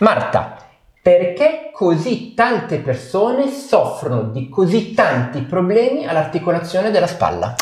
[0.00, 0.56] Marta,
[1.00, 7.54] perché così tante persone soffrono di così tanti problemi all'articolazione della spalla?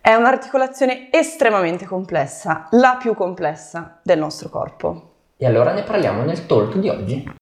[0.00, 5.14] È un'articolazione estremamente complessa, la più complessa del nostro corpo.
[5.36, 7.34] E allora ne parliamo nel talk di oggi.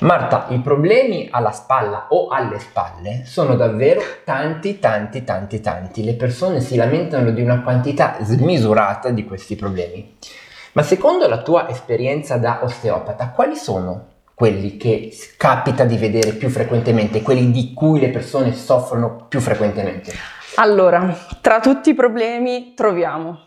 [0.00, 6.04] Marta, i problemi alla spalla o alle spalle sono davvero tanti, tanti, tanti, tanti.
[6.04, 10.16] Le persone si lamentano di una quantità smisurata di questi problemi.
[10.72, 16.48] Ma secondo la tua esperienza da osteopata, quali sono quelli che capita di vedere più
[16.48, 20.14] frequentemente, quelli di cui le persone soffrono più frequentemente?
[20.54, 23.38] Allora, tra tutti i problemi troviamo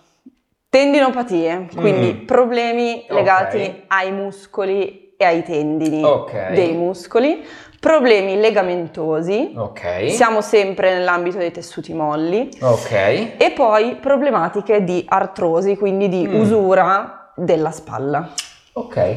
[0.69, 2.25] tendinopatie, quindi mm.
[2.25, 3.83] problemi legati okay.
[3.87, 6.53] ai muscoli e ai tendini okay.
[6.53, 7.43] dei muscoli,
[7.79, 10.09] problemi legamentosi, okay.
[10.09, 13.33] siamo sempre nell'ambito dei tessuti molli, okay.
[13.37, 16.39] e poi problematiche di artrosi, quindi di mm.
[16.39, 18.31] usura della spalla.
[18.73, 19.15] Ok.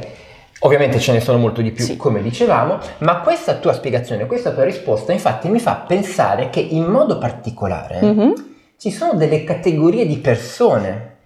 [0.61, 1.97] Ovviamente ce ne sono molto di più, sì.
[1.97, 6.84] come dicevamo, ma questa tua spiegazione, questa tua risposta, infatti mi fa pensare che in
[6.84, 8.33] modo particolare mm-hmm.
[8.78, 11.16] ci sono delle categorie di persone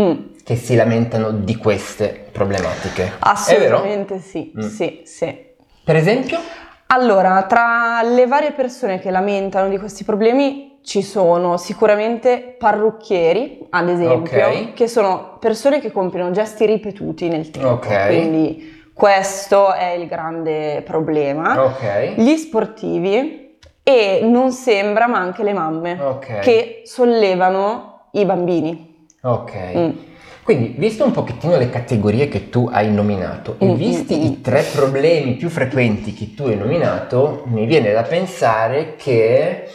[0.00, 0.12] mm.
[0.44, 3.12] Che si lamentano di queste problematiche.
[3.18, 4.60] Assolutamente sì, mm.
[4.68, 5.48] sì, sì.
[5.84, 6.38] Per esempio?
[6.86, 13.88] Allora, tra le varie persone che lamentano di questi problemi ci sono sicuramente parrucchieri, ad
[13.88, 14.72] esempio, okay.
[14.72, 17.68] che sono persone che compiono gesti ripetuti nel tempo.
[17.74, 18.06] Okay.
[18.06, 21.64] Quindi questo è il grande problema.
[21.64, 22.14] Okay.
[22.16, 29.06] Gli sportivi e non sembra, ma anche le mamme che sollevano i bambini.
[29.22, 29.54] Ok.
[29.74, 29.90] Mm.
[30.50, 34.30] Quindi, visto un pochettino le categorie che tu hai nominato e mm, visti mm, i
[34.30, 34.42] mm.
[34.42, 39.68] tre problemi più frequenti che tu hai nominato, mi viene da pensare che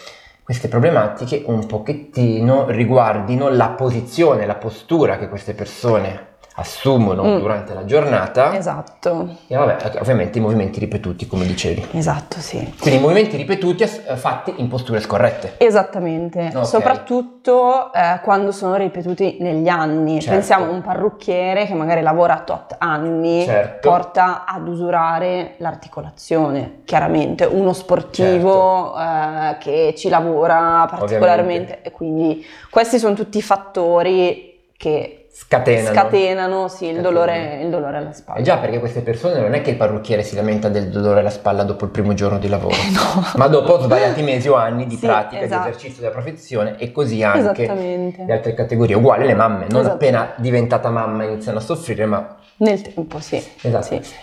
[0.44, 7.40] queste problematiche un pochettino riguardino la posizione, la postura che queste persone assumono mm.
[7.40, 8.56] durante la giornata.
[8.56, 9.38] Esatto.
[9.48, 11.88] E vabbè, ovviamente i movimenti ripetuti, come dicevi.
[11.92, 12.74] Esatto, sì.
[12.80, 15.56] Quindi i movimenti ripetuti eh, fatti in posture scorrette.
[15.58, 16.66] Esattamente, okay.
[16.66, 20.22] soprattutto eh, quando sono ripetuti negli anni.
[20.22, 20.32] Certo.
[20.32, 23.90] Pensiamo a un parrucchiere che magari lavora tot anni, certo.
[23.90, 27.44] porta ad usurare l'articolazione, chiaramente.
[27.44, 29.50] Uno sportivo certo.
[29.50, 31.34] eh, che ci lavora particolarmente.
[31.36, 31.82] Ovviamente.
[31.82, 35.94] E quindi questi sono tutti fattori che Scatenano.
[35.94, 38.40] Scatenano, sì, il dolore, il dolore, alla spalla.
[38.40, 41.30] Eh già, perché queste persone non è che il parrucchiere si lamenta del dolore alla
[41.30, 43.22] spalla dopo il primo giorno di lavoro, eh no.
[43.36, 45.64] ma dopo svariati mesi o anni di sì, pratica, esatto.
[45.64, 48.96] di esercizio della professione e così anche le altre categorie.
[48.96, 52.38] Uguale le mamme, non appena diventata mamma iniziano a soffrire, ma...
[52.58, 53.44] Nel tempo, sì.
[53.62, 54.02] Esatto.
[54.02, 54.14] Sì.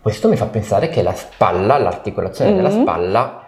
[0.00, 2.62] Questo mi fa pensare che la spalla, l'articolazione mm-hmm.
[2.62, 3.38] della spalla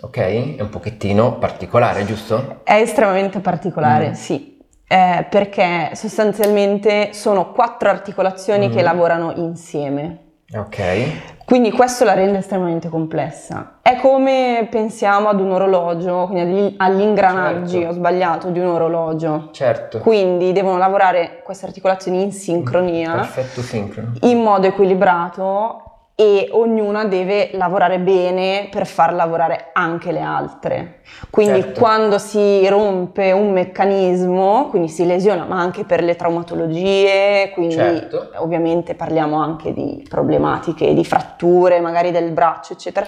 [0.00, 0.56] ok?
[0.56, 2.60] È un pochettino particolare, giusto?
[2.64, 4.12] È estremamente particolare, mm.
[4.12, 4.53] sì
[4.86, 8.72] eh, perché sostanzialmente sono quattro articolazioni mm.
[8.72, 10.18] che lavorano insieme.
[10.54, 11.42] Ok.
[11.44, 13.78] Quindi questo la rende estremamente complessa.
[13.82, 17.88] È come pensiamo ad un orologio, quindi agli ingranaggi, certo.
[17.88, 19.48] ho sbagliato, di un orologio.
[19.52, 19.98] Certo.
[19.98, 23.14] Quindi devono lavorare queste articolazioni in sincronia.
[23.14, 24.12] Perfetto sincrono.
[24.22, 31.00] In modo equilibrato e ognuna deve lavorare bene per far lavorare anche le altre.
[31.28, 31.80] Quindi certo.
[31.80, 38.30] quando si rompe un meccanismo, quindi si lesiona, ma anche per le traumatologie, quindi certo.
[38.36, 43.06] ovviamente parliamo anche di problematiche, di fratture magari del braccio, eccetera.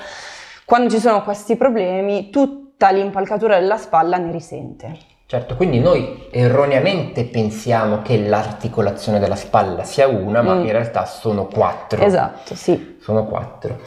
[0.65, 5.15] Quando ci sono questi problemi, tutta l'impalcatura della spalla ne risente.
[5.29, 10.67] Certo, quindi noi erroneamente pensiamo che l'articolazione della spalla sia una, ma mm.
[10.67, 12.01] in realtà sono quattro.
[12.01, 12.97] Esatto, sì.
[13.01, 13.81] Sono quattro.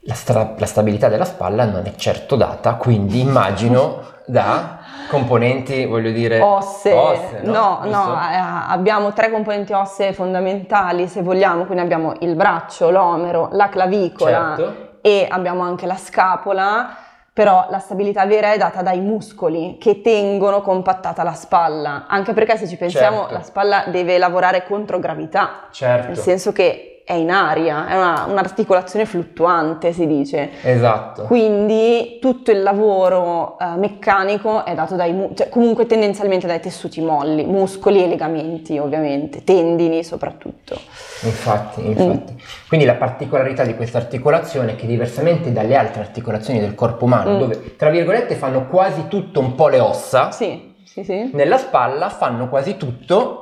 [0.00, 6.10] La, stra- la stabilità della spalla non è certo data, quindi immagino da componenti, voglio
[6.10, 6.92] dire, osse.
[6.92, 8.36] osse no, no, no eh,
[8.68, 14.98] abbiamo tre componenti ossee fondamentali, se vogliamo, quindi abbiamo il braccio, l'omero, la clavicola certo.
[15.00, 16.96] e abbiamo anche la scapola
[17.34, 22.56] però la stabilità vera è data dai muscoli che tengono compattata la spalla, anche perché
[22.56, 23.34] se ci pensiamo certo.
[23.34, 26.06] la spalla deve lavorare contro gravità, certo.
[26.06, 30.52] nel senso che è in aria, è una, un'articolazione fluttuante, si dice.
[30.62, 31.24] Esatto.
[31.24, 37.02] Quindi tutto il lavoro uh, meccanico è dato dai, mu- cioè comunque tendenzialmente dai tessuti
[37.02, 40.80] molli, muscoli e legamenti ovviamente, tendini soprattutto.
[41.24, 42.32] Infatti, infatti.
[42.32, 42.36] Mm.
[42.68, 47.34] Quindi la particolarità di questa articolazione è che diversamente dalle altre articolazioni del corpo umano,
[47.34, 47.38] mm.
[47.38, 51.28] dove tra virgolette fanno quasi tutto un po' le ossa, sì, sì, sì.
[51.34, 53.40] nella spalla fanno quasi tutto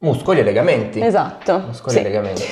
[0.00, 1.00] muscoli e legamenti.
[1.00, 1.62] Esatto.
[1.68, 2.00] Muscoli sì.
[2.00, 2.44] e legamenti.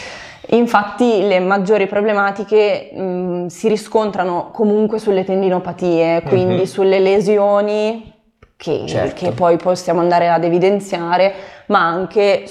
[0.51, 6.65] Infatti le maggiori problematiche mh, si riscontrano comunque sulle tendinopatie, quindi mm-hmm.
[6.65, 8.15] sulle lesioni
[8.57, 9.25] che, certo.
[9.25, 11.35] che poi possiamo andare ad evidenziare,
[11.67, 12.45] ma anche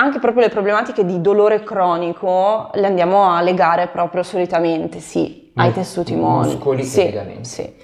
[0.00, 5.72] anche proprio le problematiche di dolore cronico le andiamo a legare proprio solitamente, sì, ai
[5.72, 6.52] tessuti molli.
[6.52, 7.20] Muscoli sì.
[7.40, 7.74] Sì.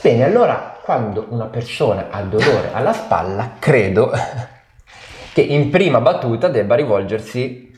[0.00, 4.10] Bene, allora quando una persona ha dolore alla spalla, credo
[5.32, 7.72] che in prima battuta debba rivolgersi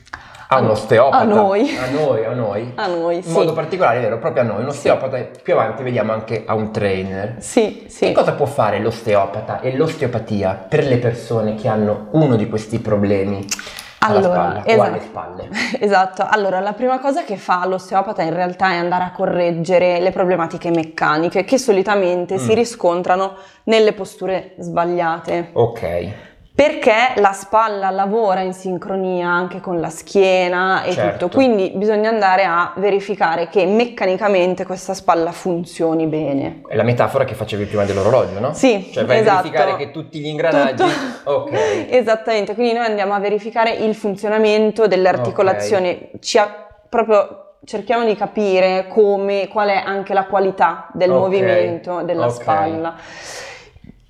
[0.49, 1.17] a un osteopata.
[1.17, 1.77] A noi.
[1.77, 2.71] A noi, a noi.
[2.75, 3.31] A noi, In sì.
[3.31, 4.61] modo particolare, vero, proprio a noi.
[4.61, 5.27] Un osteopata, sì.
[5.43, 7.35] più avanti vediamo anche a un trainer.
[7.39, 8.07] Sì, sì.
[8.07, 12.79] Che cosa può fare l'osteopata e l'osteopatia per le persone che hanno uno di questi
[12.79, 13.45] problemi?
[13.99, 15.47] Allora, esatto,
[15.79, 16.27] esatto.
[16.29, 20.69] Allora, la prima cosa che fa l'osteopata in realtà è andare a correggere le problematiche
[20.69, 22.37] meccaniche che solitamente mm.
[22.37, 23.33] si riscontrano
[23.63, 25.49] nelle posture sbagliate.
[25.53, 26.13] Ok
[26.57, 31.25] perché la spalla lavora in sincronia anche con la schiena e certo.
[31.25, 36.61] tutto, quindi bisogna andare a verificare che meccanicamente questa spalla funzioni bene.
[36.67, 38.53] È la metafora che facevi prima dell'orologio, no?
[38.55, 39.37] Sì, cioè vai esatto.
[39.37, 40.83] a verificare che tutti gli ingranaggi...
[40.83, 41.29] Tutto...
[41.37, 41.51] Ok.
[41.91, 46.19] Esattamente, quindi noi andiamo a verificare il funzionamento delle articolazioni, okay.
[46.21, 51.21] ci ha proprio cerchiamo di capire come, qual è anche la qualità del okay.
[51.21, 52.41] movimento della okay.
[52.41, 52.95] spalla.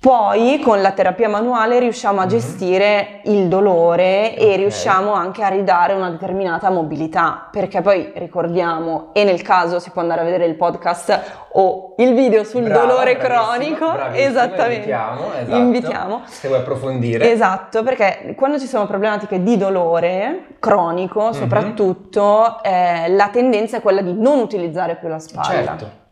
[0.00, 2.28] Poi con la terapia manuale riusciamo a mhm.
[2.28, 3.36] gestire mm-hmm.
[3.36, 4.52] il dolore okay.
[4.52, 9.90] e riusciamo anche a ridare una determinata mobilità, perché poi ricordiamo, e nel caso si
[9.90, 14.88] può andare a vedere il podcast o il video sul Brava, dolore cronico, esattamente.
[14.88, 15.56] Invitiamo, esatto.
[15.56, 16.20] invitiamo.
[16.26, 17.32] Se vuoi approfondire.
[17.32, 21.32] Esatto, perché quando ci sono problematiche di dolore cronico, mm-hmm.
[21.32, 25.48] soprattutto, eh, la tendenza è quella di non utilizzare più la spalla.
[25.48, 26.06] Certo.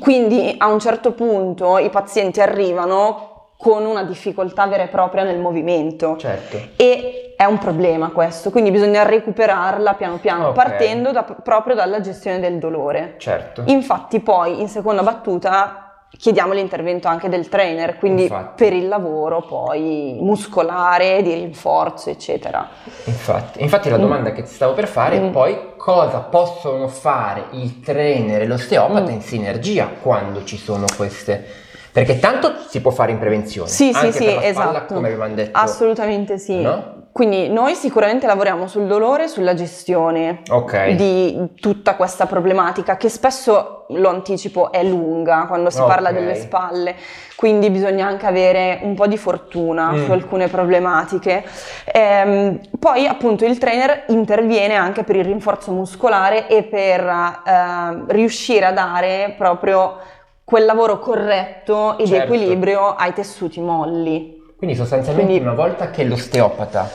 [0.00, 5.38] Quindi a un certo punto i pazienti arrivano con una difficoltà vera e propria nel
[5.38, 6.16] movimento.
[6.16, 6.58] Certo.
[6.76, 10.64] E è un problema questo, quindi bisogna recuperarla piano piano, okay.
[10.64, 13.14] partendo da, proprio dalla gestione del dolore.
[13.18, 13.62] Certo.
[13.66, 15.83] Infatti poi in seconda battuta
[16.16, 18.64] chiediamo l'intervento anche del trainer, quindi Infatti.
[18.64, 22.68] per il lavoro poi muscolare, di rinforzo, eccetera.
[23.04, 24.34] Infatti, Infatti la domanda mm.
[24.34, 25.26] che ti stavo per fare mm.
[25.26, 29.14] è poi cosa possono fare il trainer e l'osteopata mm.
[29.14, 31.62] in sinergia quando ci sono queste
[31.94, 33.68] perché tanto si può fare in prevenzione.
[33.68, 34.94] Sì, sì, sì, spalla, esatto.
[34.94, 35.56] come avevamo detto.
[35.56, 36.60] Assolutamente sì.
[36.60, 37.03] No?
[37.14, 40.96] Quindi noi sicuramente lavoriamo sul dolore e sulla gestione okay.
[40.96, 45.88] di tutta questa problematica che spesso, lo anticipo, è lunga quando si okay.
[45.90, 46.96] parla delle spalle,
[47.36, 50.04] quindi bisogna anche avere un po' di fortuna mm.
[50.04, 51.44] su alcune problematiche.
[51.84, 58.66] Ehm, poi appunto il trainer interviene anche per il rinforzo muscolare e per eh, riuscire
[58.66, 59.98] a dare proprio
[60.42, 62.32] quel lavoro corretto e certo.
[62.32, 64.42] di equilibrio ai tessuti molli.
[64.56, 66.88] Quindi sostanzialmente Quindi, una volta che l'osteopata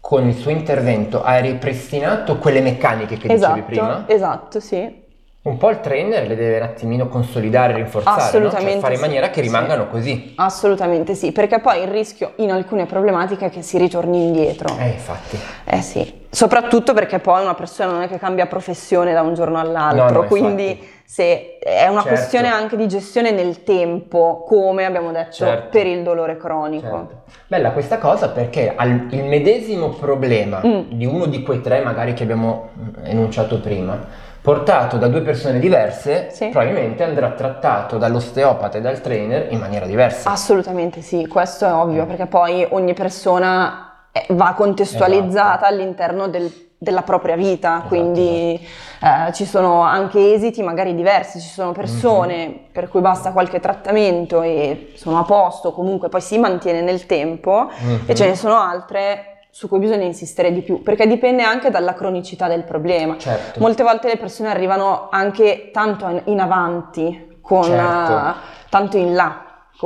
[0.00, 4.04] con il suo intervento ha ripristinato quelle meccaniche che esatto, dicevi prima?
[4.06, 5.04] Esatto, sì.
[5.46, 8.50] Un po' il trainer le deve un attimino consolidare rinforzare, no?
[8.50, 9.88] cioè fare in maniera che rimangano sì.
[9.90, 10.32] così.
[10.36, 14.76] Assolutamente sì, perché poi il rischio in alcune problematiche è che si ritorni indietro.
[14.76, 15.38] Eh, infatti.
[15.64, 19.60] Eh sì, soprattutto perché poi una persona non è che cambia professione da un giorno
[19.60, 20.68] all'altro, no, no, quindi...
[20.70, 22.08] Infatti se è una certo.
[22.08, 25.68] questione anche di gestione nel tempo, come abbiamo detto certo.
[25.70, 26.88] per il dolore cronico.
[26.88, 27.22] Certo.
[27.46, 30.80] Bella questa cosa perché al, il medesimo problema mm.
[30.90, 34.04] di uno di quei tre magari che abbiamo mm, enunciato prima,
[34.46, 36.50] portato da due persone diverse, sì.
[36.50, 40.30] probabilmente andrà trattato dall'osteopata e dal trainer in maniera diversa.
[40.30, 42.06] Assolutamente sì, questo è ovvio, mm.
[42.06, 45.64] perché poi ogni persona va contestualizzata esatto.
[45.64, 48.60] all'interno del della propria vita, esatto, quindi
[49.00, 49.30] esatto.
[49.30, 52.56] Eh, ci sono anche esiti magari diversi, ci sono persone mm-hmm.
[52.70, 57.70] per cui basta qualche trattamento e sono a posto, comunque poi si mantiene nel tempo
[57.72, 57.98] mm-hmm.
[58.04, 61.94] e ce ne sono altre su cui bisogna insistere di più, perché dipende anche dalla
[61.94, 63.16] cronicità del problema.
[63.16, 63.58] Certo.
[63.58, 68.12] Molte volte le persone arrivano anche tanto in avanti, con certo.
[68.12, 68.32] uh,
[68.68, 69.44] tanto in là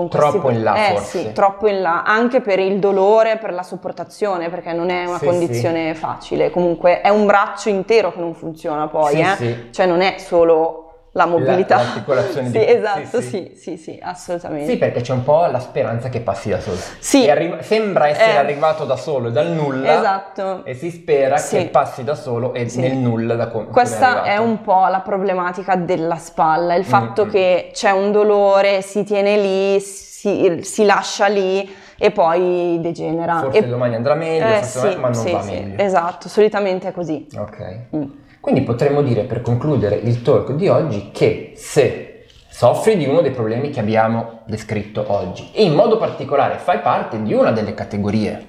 [0.09, 0.59] troppo questi...
[0.59, 1.19] in là eh, forse.
[1.21, 5.19] sì, troppo in là, anche per il dolore, per la sopportazione, perché non è una
[5.19, 6.01] sì, condizione sì.
[6.01, 6.51] facile.
[6.51, 9.69] Comunque è un braccio intero che non funziona poi, eh?
[9.71, 11.77] cioè non è solo la mobilità.
[11.77, 12.69] La, l'articolazione sì, di...
[12.69, 13.53] esatto, sì sì.
[13.57, 14.71] sì, sì, assolutamente.
[14.71, 16.79] Sì, perché c'è un po' la speranza che passi da solo.
[16.99, 17.29] Sì.
[17.29, 19.99] Arri- sembra essere eh, arrivato da solo dal nulla.
[19.99, 20.65] Esatto.
[20.65, 24.37] E si spera che passi da solo e nel nulla da com- Questa è, è,
[24.37, 27.33] un po' la problematica della spalla, il fatto mm-hmm.
[27.33, 33.41] che c'è un dolore, si tiene lì, si, si lascia lì e poi degenera.
[33.41, 33.67] Forse e...
[33.67, 35.83] domani andrà meglio, eh, forse sì, ma non sì, va sì, meglio.
[35.83, 37.27] Esatto, solitamente è così.
[37.37, 37.79] Ok.
[37.95, 38.11] Mm.
[38.41, 43.31] Quindi potremmo dire per concludere il talk di oggi che se soffri di uno dei
[43.31, 48.47] problemi che abbiamo descritto oggi e in modo particolare fai parte di una delle categorie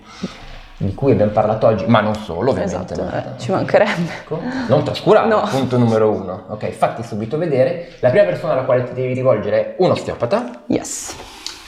[0.77, 2.93] di cui abbiamo parlato oggi, ma non solo ovviamente.
[2.93, 4.11] Esatto, eh, ci mancherebbe.
[4.21, 4.39] Ecco.
[4.67, 5.41] Non trascurare, no.
[5.47, 6.45] punto numero uno.
[6.47, 7.89] Ok, fatti subito vedere.
[7.99, 10.63] La prima persona alla quale ti devi rivolgere è un osteopata.
[10.67, 11.15] Yes.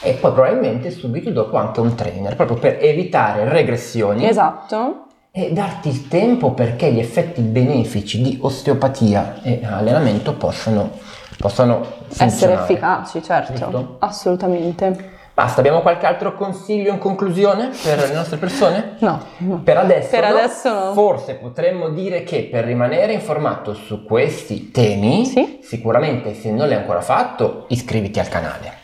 [0.01, 4.27] e poi probabilmente subito dopo anche un trainer, proprio per evitare regressioni.
[4.27, 5.05] Esatto.
[5.35, 10.91] E darti il tempo perché gli effetti benefici di osteopatia e allenamento possano,
[11.39, 11.87] possano
[12.19, 13.53] essere efficaci, certo.
[13.53, 13.95] Giusto?
[13.97, 15.11] Assolutamente.
[15.33, 18.97] Basta, abbiamo qualche altro consiglio in conclusione per le nostre persone?
[18.99, 19.23] No.
[19.63, 20.37] Per adesso, per no.
[20.37, 20.93] adesso no.
[20.93, 25.61] Forse potremmo dire che per rimanere informato su questi temi, sì?
[25.63, 28.81] sicuramente se non l'hai ancora fatto, iscriviti al canale.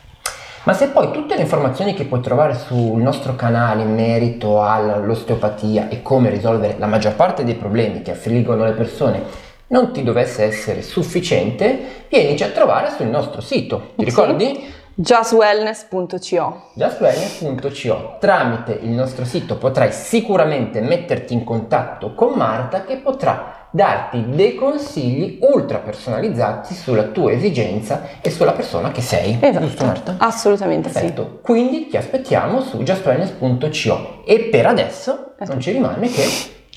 [0.63, 5.87] Ma se poi tutte le informazioni che puoi trovare sul nostro canale in merito all'osteopatia
[5.87, 10.43] e come risolvere la maggior parte dei problemi che affliggono le persone non ti dovesse
[10.43, 13.91] essere sufficiente, vienici a trovare sul nostro sito.
[13.95, 14.77] Ti ricordi?
[15.01, 23.58] justwellness.co justwellness.co Tramite il nostro sito potrai sicuramente metterti in contatto con Marta che potrà
[23.71, 29.37] darti dei consigli ultra personalizzati sulla tua esigenza e sulla persona che sei.
[29.39, 29.65] Esatto.
[29.65, 30.15] Giusto Marta?
[30.17, 31.23] Assolutamente Perfetto.
[31.23, 31.41] sì.
[31.43, 35.51] Quindi ti aspettiamo su justwellness.co e per adesso esatto.
[35.51, 36.23] non ci rimane che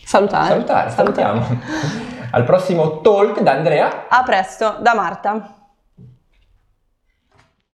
[0.04, 0.48] salutare.
[0.48, 1.46] Salutare, salutiamo.
[2.30, 4.06] Al prossimo talk da Andrea.
[4.08, 5.61] A presto, da Marta.